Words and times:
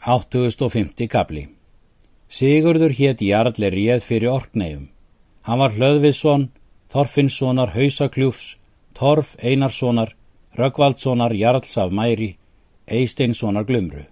850 0.00 1.10
kapli 1.12 1.42
Sigurður 2.32 2.94
hétt 2.96 3.20
Jarl 3.20 3.52
er 3.60 3.74
réð 3.76 4.04
fyrir 4.06 4.30
orknegjum. 4.32 4.86
Hann 5.44 5.60
var 5.60 5.74
Hlöðviðsson, 5.76 6.46
Þorfinnssonar 6.88 7.74
Hausakljúfs, 7.74 8.56
Torf 8.96 9.34
Einarssonar, 9.44 10.14
Röggvaldssonar 10.56 11.34
Jarls 11.36 11.76
af 11.76 11.92
Mæri, 11.92 12.30
Eisteinssonar 12.88 13.68
Glumru. 13.68 14.06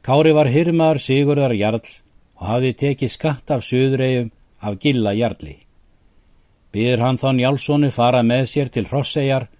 Kári 0.00 0.32
var 0.32 0.48
hirmaður 0.48 1.02
Sigurðar 1.10 1.58
Jarls 1.60 2.00
og 2.40 2.48
hafði 2.54 2.72
tekið 2.86 3.14
skatt 3.18 3.52
af 3.52 3.68
söðuregjum 3.68 4.32
af 4.64 4.80
Gilla 4.80 5.12
Jarli. 5.12 5.58
Býður 6.72 7.04
hann 7.04 7.20
þá 7.20 7.28
Njálssoni 7.36 7.92
fara 7.92 8.24
með 8.24 8.48
sér 8.56 8.72
til 8.72 8.88
Hrossegjar 8.88 9.50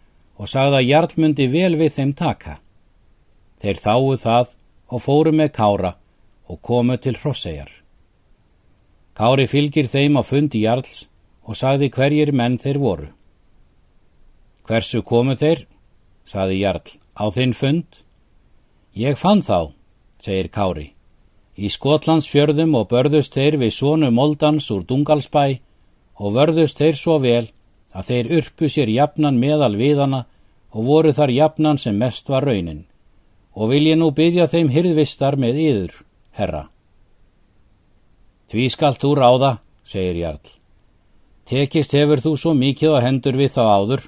og 0.40 0.48
sagði 0.48 0.80
að 0.80 0.90
Jarl 0.94 1.14
myndi 1.20 1.52
vel 1.52 1.74
við 1.76 1.96
þeim 2.00 2.16
taka. 2.16 2.60
Þeir 3.60 3.84
þáu 3.84 4.16
það 4.16 4.60
og 4.90 5.02
fóru 5.02 5.32
með 5.32 5.52
Kára 5.56 5.94
og 6.48 6.60
komu 6.62 6.96
til 6.96 7.16
Hrossegjar. 7.16 7.70
Kári 9.14 9.46
fylgir 9.46 9.88
þeim 9.88 10.18
á 10.18 10.22
fundi 10.26 10.64
Jarls 10.64 11.06
og 11.46 11.56
sagði 11.56 11.90
hverjir 11.94 12.32
menn 12.34 12.58
þeir 12.58 12.78
voru. 12.82 13.08
Hversu 14.64 15.02
komu 15.02 15.36
þeir? 15.36 15.66
sagði 16.24 16.60
Jarl. 16.60 16.88
Á 17.14 17.24
þinn 17.30 17.54
fund? 17.54 18.00
Ég 18.96 19.18
fann 19.20 19.42
þá, 19.42 19.70
segir 20.18 20.48
Kári. 20.48 20.88
Í 21.54 21.70
Skotlands 21.70 22.26
fjörðum 22.26 22.74
og 22.74 22.88
börðust 22.90 23.36
þeir 23.36 23.58
við 23.60 23.76
sónu 23.76 24.10
Moldans 24.10 24.70
úr 24.74 24.82
Dungalsbæ 24.88 25.60
og 26.18 26.34
vörðust 26.34 26.80
þeir 26.80 26.98
svo 26.98 27.18
vel 27.22 27.46
að 27.94 28.08
þeir 28.08 28.32
urpu 28.40 28.70
sér 28.72 28.90
jafnan 28.90 29.38
meðal 29.38 29.76
viðana 29.78 30.24
og 30.74 30.88
voru 30.88 31.12
þar 31.14 31.30
jafnan 31.30 31.78
sem 31.78 31.98
mest 31.98 32.28
var 32.28 32.48
raunin 32.48 32.82
og 33.54 33.70
vil 33.70 33.86
ég 33.86 33.98
nú 33.98 34.10
byggja 34.14 34.48
þeim 34.50 34.70
hyrðvistar 34.74 35.38
með 35.38 35.60
yður, 35.62 35.94
herra. 36.34 36.64
Því 38.50 38.66
skalt 38.74 39.00
þú 39.02 39.14
ráða, 39.18 39.50
segir 39.86 40.18
Jarl. 40.20 40.52
Tekist 41.44 41.94
hefur 41.94 42.22
þú 42.24 42.34
svo 42.40 42.54
mikið 42.56 42.96
á 42.96 43.04
hendur 43.04 43.36
við 43.38 43.54
þá 43.56 43.62
áður. 43.78 44.04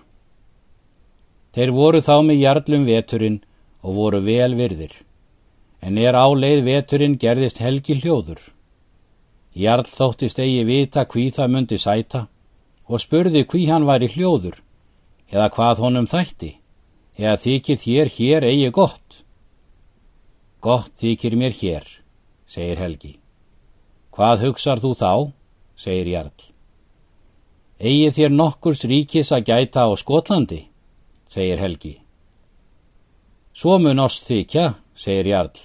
Þeir 1.57 1.73
voru 1.73 2.03
þá 2.05 2.15
með 2.27 2.43
Jarlum 2.43 2.85
veturinn 2.89 3.41
og 3.87 3.97
voru 3.97 4.21
vel 4.25 4.55
virðir, 4.59 4.93
en 5.81 5.99
er 5.99 6.17
áleið 6.17 6.65
veturinn 6.67 7.19
gerðist 7.21 7.63
helgi 7.63 7.97
hljóður. 8.01 8.41
Jarl 9.57 9.87
þóttist 9.89 10.41
eigi 10.43 10.65
vita 10.69 11.07
hví 11.09 11.31
það 11.33 11.53
myndi 11.53 11.79
sæta 11.81 12.27
og 12.87 13.01
spurði 13.01 13.47
hví 13.49 13.65
hann 13.71 13.87
væri 13.89 14.09
hljóður, 14.13 14.59
eða 15.33 15.49
hvað 15.55 15.81
honum 15.85 16.09
þætti, 16.11 16.53
eða 17.17 17.39
þykir 17.41 17.81
þér 17.83 18.13
hér 18.17 18.47
eigi 18.51 18.73
gott. 18.75 19.23
Gott 20.67 20.97
þykir 20.99 21.37
mér 21.39 21.53
hér, 21.55 21.85
segir 22.51 22.81
Helgi. 22.83 23.13
Hvað 24.11 24.41
hugsar 24.49 24.81
þú 24.83 24.89
þá, 24.99 25.11
segir 25.79 26.09
Jarl. 26.11 26.47
Egið 27.79 28.17
þér 28.17 28.33
nokkurs 28.35 28.81
ríkis 28.91 29.31
að 29.37 29.45
gæta 29.53 29.85
á 29.87 29.95
Skotlandi, 29.95 30.65
segir 31.31 31.63
Helgi. 31.63 31.93
Svo 33.55 33.77
mun 33.79 34.03
oss 34.03 34.19
þykja, 34.27 34.65
segir 34.99 35.31
Jarl. 35.31 35.61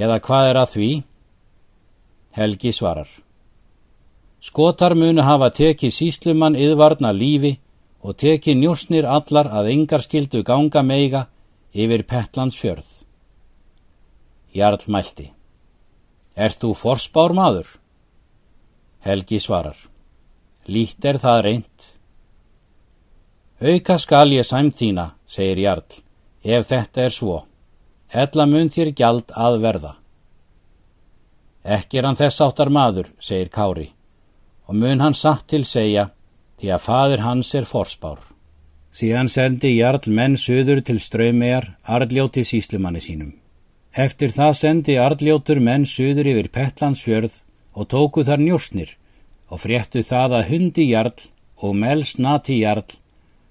Eða 0.00 0.16
hvað 0.24 0.52
er 0.54 0.60
að 0.62 0.72
því? 0.72 0.88
Helgi 2.38 2.72
svarar. 2.72 3.10
Skotar 4.40 4.94
munu 4.96 5.26
hafa 5.26 5.50
tekið 5.52 5.92
síslumann 5.92 6.56
yðvarna 6.56 7.12
lífi 7.12 7.58
og 8.00 8.16
tekið 8.24 8.56
njósnir 8.62 9.10
allar 9.18 9.52
að 9.52 9.68
engar 9.74 10.06
skildu 10.06 10.40
ganga 10.46 10.80
meiga 10.80 11.26
yfir 11.76 12.06
Pettlands 12.08 12.56
fjörð. 12.56 13.07
Jarl 14.58 14.88
mælti. 14.92 15.30
Er 16.34 16.54
þú 16.54 16.74
forspár 16.78 17.34
maður? 17.34 17.70
Helgi 19.06 19.38
svarar. 19.40 19.78
Lít 20.68 21.04
er 21.04 21.18
það 21.18 21.40
reynd. 21.46 21.86
Auka 23.58 23.96
skal 23.98 24.34
ég 24.36 24.46
sæmt 24.46 24.76
þína, 24.78 25.06
segir 25.26 25.58
Jarl, 25.64 26.02
ef 26.44 26.68
þetta 26.68 27.06
er 27.06 27.14
svo. 27.14 27.38
Ella 28.12 28.46
mun 28.46 28.70
þér 28.70 28.92
gjald 28.94 29.32
að 29.34 29.58
verða. 29.64 29.94
Ekki 31.64 31.98
er 31.98 32.06
hann 32.06 32.20
þess 32.20 32.44
áttar 32.44 32.70
maður, 32.70 33.10
segir 33.18 33.50
Kári, 33.50 33.88
og 34.68 34.78
mun 34.78 35.02
hann 35.02 35.16
satt 35.18 35.48
til 35.50 35.64
segja, 35.66 36.06
því 36.60 36.70
að 36.76 36.84
fadir 36.86 37.24
hans 37.26 37.50
er 37.58 37.66
forspár. 37.66 38.22
Síðan 38.94 39.28
sendi 39.28 39.74
Jarl 39.74 40.06
menn 40.06 40.38
söður 40.38 40.80
til 40.86 41.00
ströymjar, 41.02 41.74
arljóti 41.84 42.44
síslumanni 42.46 43.02
sínum. 43.02 43.34
Eftir 43.98 44.30
það 44.30 44.52
sendi 44.54 44.94
Arljótur 45.02 45.58
menn 45.58 45.82
suður 45.90 46.28
yfir 46.30 46.48
Pettlandsfjörð 46.54 47.32
og 47.74 47.88
tóku 47.90 48.22
þar 48.28 48.44
njósnir 48.44 48.92
og 49.50 49.58
fréttu 49.64 50.04
það 50.06 50.36
að 50.38 50.50
hundi 50.52 50.84
jarl 50.92 51.24
og 51.66 51.74
melsnati 51.80 52.60
jarl 52.60 52.94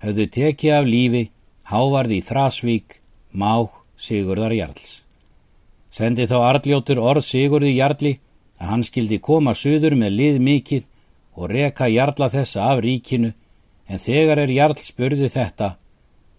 höfðu 0.06 0.30
tekið 0.38 0.78
af 0.78 0.88
lífi 0.88 1.26
hávarði 1.68 2.22
Þrasvík, 2.30 2.96
Mág, 3.36 3.76
Sigurðar 4.00 4.56
jarls. 4.56 5.02
Sendi 5.92 6.30
þá 6.32 6.38
Arljótur 6.54 7.04
orð 7.04 7.28
Sigurði 7.28 7.76
jarli 7.76 8.16
að 8.56 8.72
hann 8.72 8.88
skildi 8.88 9.20
koma 9.20 9.52
suður 9.52 10.00
með 10.00 10.20
lið 10.22 10.44
mikill 10.48 10.84
og 11.36 11.52
reka 11.52 11.92
jarla 11.92 12.32
þessa 12.32 12.72
af 12.72 12.86
ríkinu 12.88 13.34
en 13.92 14.00
þegar 14.00 14.48
er 14.48 14.60
jarl 14.62 14.80
spurði 14.80 15.28
þetta 15.28 15.74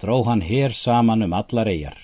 dró 0.01 0.23
hann 0.25 0.41
hér 0.41 0.73
saman 0.73 1.29
um 1.29 1.37
allar 1.37 1.69
eigjar. 1.69 1.99